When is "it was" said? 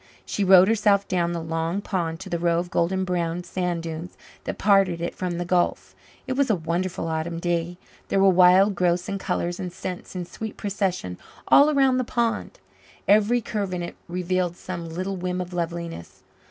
6.25-6.49